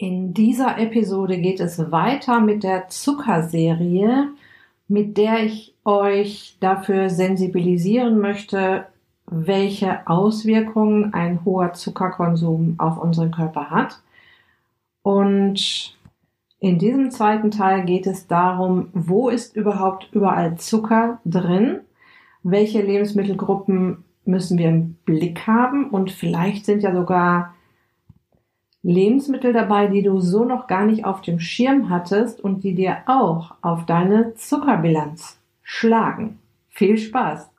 [0.00, 4.28] In dieser Episode geht es weiter mit der Zuckerserie,
[4.86, 8.86] mit der ich euch dafür sensibilisieren möchte,
[9.26, 14.00] welche Auswirkungen ein hoher Zuckerkonsum auf unseren Körper hat.
[15.02, 15.96] Und
[16.60, 21.80] in diesem zweiten Teil geht es darum, wo ist überhaupt überall Zucker drin?
[22.44, 25.90] Welche Lebensmittelgruppen müssen wir im Blick haben?
[25.90, 27.52] Und vielleicht sind ja sogar
[28.88, 33.02] Lebensmittel dabei, die du so noch gar nicht auf dem Schirm hattest und die dir
[33.04, 36.38] auch auf deine Zuckerbilanz schlagen.
[36.70, 37.50] Viel Spaß!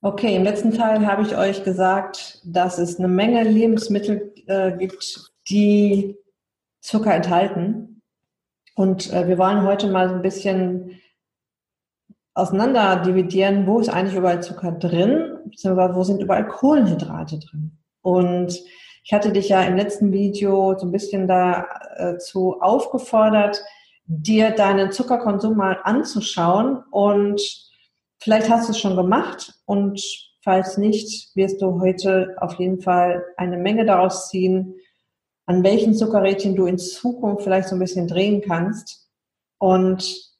[0.00, 5.30] Okay, im letzten Teil habe ich euch gesagt, dass es eine Menge Lebensmittel äh, gibt,
[5.50, 6.16] die
[6.80, 7.95] Zucker enthalten.
[8.76, 11.00] Und äh, wir wollen heute mal so ein bisschen
[12.34, 17.78] auseinander dividieren, wo ist eigentlich überall Zucker drin, beziehungsweise wo sind überall Kohlenhydrate drin.
[18.02, 18.60] Und
[19.02, 23.62] ich hatte dich ja im letzten Video so ein bisschen dazu aufgefordert,
[24.04, 26.82] dir deinen Zuckerkonsum mal anzuschauen.
[26.90, 27.40] Und
[28.18, 29.54] vielleicht hast du es schon gemacht.
[29.64, 30.02] Und
[30.42, 34.74] falls nicht, wirst du heute auf jeden Fall eine Menge daraus ziehen,
[35.46, 39.08] an welchen Zuckerrädchen du in Zukunft vielleicht so ein bisschen drehen kannst.
[39.58, 40.36] Und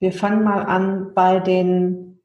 [0.00, 2.20] wir fangen mal an bei den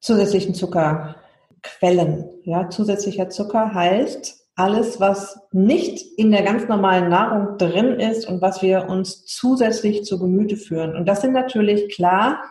[0.00, 2.28] zusätzlichen Zuckerquellen.
[2.42, 8.40] Ja, zusätzlicher Zucker heißt alles, was nicht in der ganz normalen Nahrung drin ist und
[8.40, 10.94] was wir uns zusätzlich zu Gemüte führen.
[10.94, 12.42] Und das sind natürlich klar,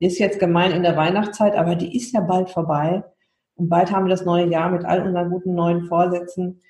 [0.00, 3.04] ist jetzt gemein in der Weihnachtszeit, aber die ist ja bald vorbei.
[3.54, 6.62] Und bald haben wir das neue Jahr mit all unseren guten neuen Vorsätzen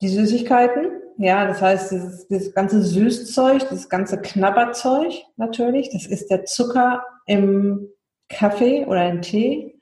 [0.00, 6.30] die Süßigkeiten, ja, das heißt, dieses, dieses ganze Süßzeug, das ganze Knabberzeug natürlich, das ist
[6.30, 7.88] der Zucker im
[8.28, 9.78] Kaffee oder im Tee.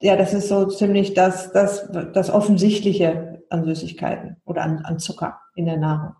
[0.00, 5.40] Ja, das ist so ziemlich das, das, das Offensichtliche an Süßigkeiten oder an, an Zucker
[5.54, 6.16] in der Nahrung.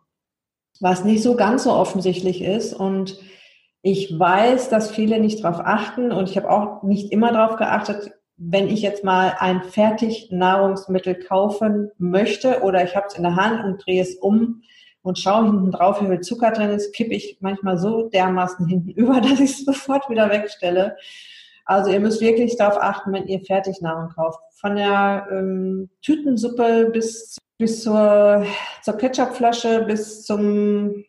[0.80, 3.18] Was nicht so ganz so offensichtlich ist und
[3.82, 8.12] ich weiß, dass viele nicht darauf achten und ich habe auch nicht immer darauf geachtet,
[8.36, 13.64] wenn ich jetzt mal ein Fertignahrungsmittel kaufen möchte oder ich habe es in der Hand
[13.64, 14.62] und drehe es um
[15.02, 18.90] und schaue hinten drauf, wie viel Zucker drin ist, kippe ich manchmal so dermaßen hinten
[18.96, 20.96] über, dass ich es sofort wieder wegstelle.
[21.66, 24.40] Also ihr müsst wirklich darauf achten, wenn ihr Fertignahrung kauft.
[24.52, 28.44] Von der ähm, Tütensuppe bis, bis zur,
[28.82, 31.04] zur Ketchupflasche bis zum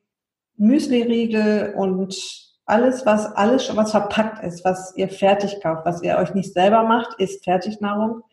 [0.58, 6.34] Müsli-Riegel und alles, was alles, was verpackt ist, was ihr fertig kauft, was ihr euch
[6.34, 8.24] nicht selber macht, ist Fertignahrung.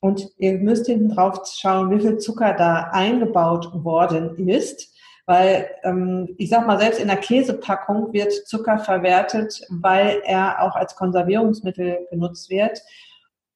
[0.00, 4.92] Und ihr müsst hinten drauf schauen, wie viel Zucker da eingebaut worden ist.
[5.26, 10.76] Weil ähm, ich sag mal, selbst in der Käsepackung wird Zucker verwertet, weil er auch
[10.76, 12.82] als Konservierungsmittel genutzt wird.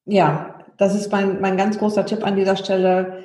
[0.06, 3.24] Ja, das ist mein, mein ganz großer Tipp an dieser Stelle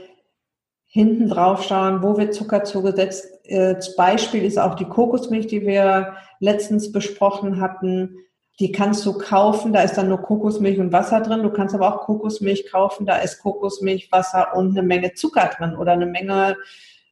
[0.93, 3.27] hinten drauf schauen, wo wird Zucker zugesetzt.
[3.45, 8.17] Äh, Beispiel ist auch die Kokosmilch, die wir letztens besprochen hatten.
[8.59, 11.41] Die kannst du kaufen, da ist dann nur Kokosmilch und Wasser drin.
[11.41, 15.75] Du kannst aber auch Kokosmilch kaufen, da ist Kokosmilch, Wasser und eine Menge Zucker drin
[15.75, 16.57] oder eine Menge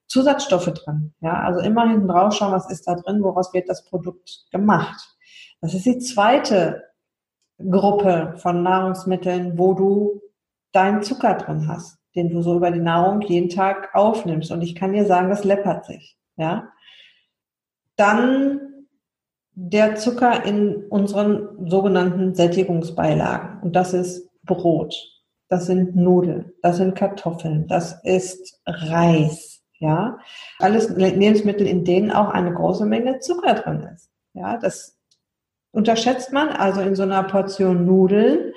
[0.05, 1.15] Zusatzstoffe drin.
[1.19, 5.17] Ja, also immer hinten drauf schauen, was ist da drin, woraus wird das Produkt gemacht.
[5.59, 6.83] Das ist die zweite
[7.57, 10.21] Gruppe von Nahrungsmitteln, wo du
[10.71, 14.51] deinen Zucker drin hast den du so über die Nahrung jeden Tag aufnimmst.
[14.51, 16.17] Und ich kann dir sagen, das läppert sich.
[16.37, 16.69] Ja?
[17.95, 18.71] Dann
[19.53, 23.61] der Zucker in unseren sogenannten Sättigungsbeilagen.
[23.61, 24.95] Und das ist Brot,
[25.49, 29.59] das sind Nudeln, das sind Kartoffeln, das ist Reis.
[29.79, 30.19] Ja,
[30.59, 34.11] alles Lebensmittel, in denen auch eine große Menge Zucker drin ist.
[34.33, 34.95] Ja, das
[35.71, 36.49] unterschätzt man.
[36.49, 38.53] Also in so einer Portion Nudeln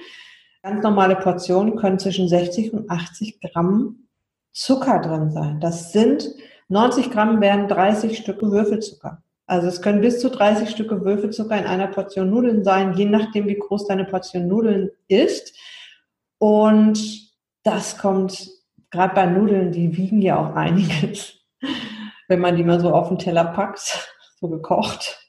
[0.65, 4.07] Ganz normale Portionen können zwischen 60 und 80 Gramm
[4.51, 5.61] Zucker drin sein.
[5.61, 6.27] Das sind
[6.69, 9.23] 90 Gramm wären 30 Stücke Würfelzucker.
[9.47, 13.47] Also es können bis zu 30 Stücke Würfelzucker in einer Portion Nudeln sein, je nachdem,
[13.47, 15.55] wie groß deine Portion Nudeln ist.
[16.39, 17.31] Und
[17.63, 18.49] das kommt
[18.91, 21.41] gerade bei Nudeln, die wiegen ja auch einiges,
[22.29, 24.09] wenn man die mal so auf den Teller packt,
[24.41, 25.29] so gekocht.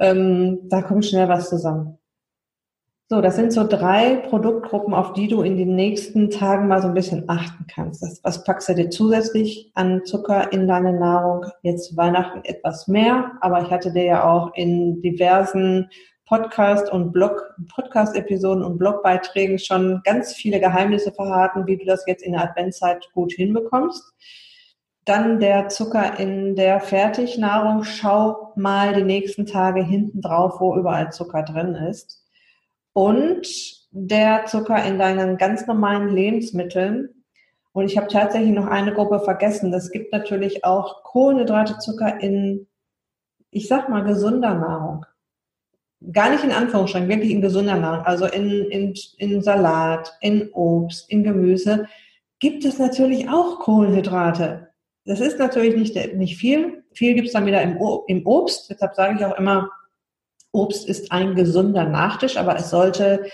[0.00, 2.00] Ähm, da kommt schnell was zusammen.
[3.08, 6.88] So, das sind so drei Produktgruppen, auf die du in den nächsten Tagen mal so
[6.88, 8.02] ein bisschen achten kannst.
[8.02, 11.46] Das, was packst du dir zusätzlich an Zucker in deine Nahrung?
[11.62, 15.88] Jetzt Weihnachten etwas mehr, aber ich hatte dir ja auch in diversen
[16.24, 22.24] Podcast und Blog, Podcast-Episoden und Blogbeiträgen schon ganz viele Geheimnisse verraten, wie du das jetzt
[22.24, 24.02] in der Adventszeit gut hinbekommst.
[25.04, 27.84] Dann der Zucker in der Fertignahrung.
[27.84, 32.25] Schau mal die nächsten Tage hinten drauf, wo überall Zucker drin ist.
[32.96, 33.46] Und
[33.90, 37.10] der Zucker in deinen ganz normalen Lebensmitteln.
[37.72, 39.70] Und ich habe tatsächlich noch eine Gruppe vergessen.
[39.70, 42.66] Das gibt natürlich auch Kohlenhydrate, Zucker in,
[43.50, 45.04] ich sag mal, gesunder Nahrung.
[46.10, 48.06] Gar nicht in Anführungsstrichen, wirklich in gesunder Nahrung.
[48.06, 51.88] Also in, in, in Salat, in Obst, in Gemüse
[52.38, 54.70] gibt es natürlich auch Kohlenhydrate.
[55.04, 56.82] Das ist natürlich nicht, nicht viel.
[56.94, 58.70] Viel gibt es dann wieder im, im Obst.
[58.70, 59.70] Deshalb sage ich auch immer,
[60.56, 63.26] Obst ist ein gesunder Nachtisch, aber es sollte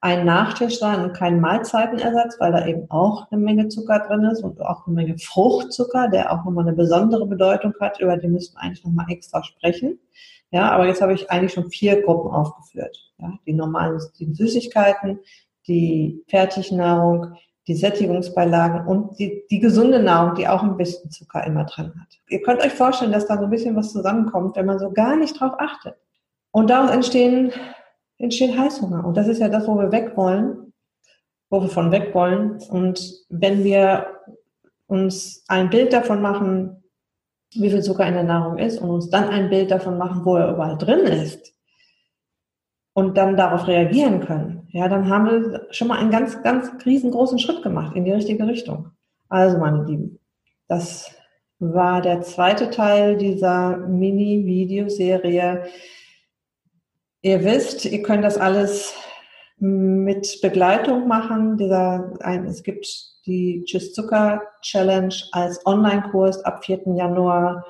[0.00, 4.42] ein Nachtisch sein und kein Mahlzeitenersatz, weil da eben auch eine Menge Zucker drin ist
[4.42, 8.56] und auch eine Menge Fruchtzucker, der auch nochmal eine besondere Bedeutung hat, über die müssten
[8.56, 9.98] wir eigentlich nochmal extra sprechen.
[10.50, 12.96] Ja, aber jetzt habe ich eigentlich schon vier Gruppen aufgeführt.
[13.18, 15.18] Ja, die normalen die Süßigkeiten,
[15.66, 17.34] die Fertignahrung,
[17.66, 22.08] die Sättigungsbeilagen und die, die gesunde Nahrung, die auch ein bisschen Zucker immer drin hat.
[22.28, 25.16] Ihr könnt euch vorstellen, dass da so ein bisschen was zusammenkommt, wenn man so gar
[25.16, 25.96] nicht drauf achtet.
[26.56, 27.52] Und daraus entstehen,
[28.16, 29.04] entsteht Heißhunger.
[29.04, 30.72] Und das ist ja das, wo wir weg wollen,
[31.50, 32.62] wo wir von weg wollen.
[32.70, 32.98] Und
[33.28, 34.06] wenn wir
[34.86, 36.82] uns ein Bild davon machen,
[37.52, 40.36] wie viel Zucker in der Nahrung ist und uns dann ein Bild davon machen, wo
[40.36, 41.52] er überall drin ist
[42.94, 47.38] und dann darauf reagieren können, ja, dann haben wir schon mal einen ganz, ganz riesengroßen
[47.38, 48.92] Schritt gemacht in die richtige Richtung.
[49.28, 50.20] Also, meine Lieben,
[50.68, 51.14] das
[51.58, 55.66] war der zweite Teil dieser Mini-Videoserie.
[57.26, 58.94] Ihr wisst, ihr könnt das alles
[59.58, 61.58] mit Begleitung machen.
[61.58, 62.86] Dieser, ein, es gibt
[63.26, 66.82] die Tschüss Zucker Challenge als Online-Kurs ab 4.
[66.94, 67.66] Januar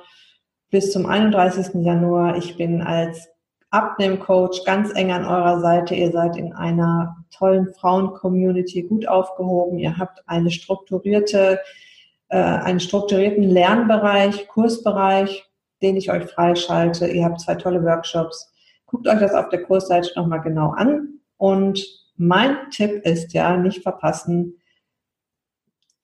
[0.69, 1.83] bis zum 31.
[1.83, 2.37] Januar.
[2.37, 3.29] Ich bin als
[3.71, 5.95] Abnehmcoach ganz eng an eurer Seite.
[5.95, 9.79] Ihr seid in einer tollen Frauen-Community gut aufgehoben.
[9.79, 11.59] Ihr habt eine strukturierte,
[12.29, 15.49] äh, einen strukturierten Lernbereich, Kursbereich,
[15.81, 17.07] den ich euch freischalte.
[17.07, 18.53] Ihr habt zwei tolle Workshops.
[18.87, 21.19] Guckt euch das auf der Kursseite nochmal genau an.
[21.37, 21.85] Und
[22.15, 24.55] mein Tipp ist ja, nicht verpassen,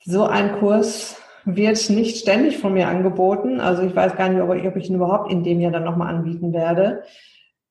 [0.06, 3.60] so ein Kurs wird nicht ständig von mir angeboten.
[3.60, 6.54] Also ich weiß gar nicht, ob ich ihn überhaupt in dem Jahr dann nochmal anbieten
[6.54, 7.04] werde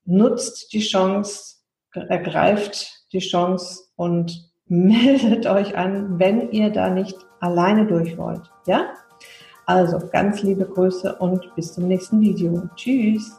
[0.05, 1.57] nutzt die Chance,
[1.95, 8.51] ergreift die Chance und meldet euch an, wenn ihr da nicht alleine durch wollt.
[8.67, 8.87] Ja?
[9.67, 12.69] Also ganz liebe Grüße und bis zum nächsten Video.
[12.75, 13.39] Tschüss.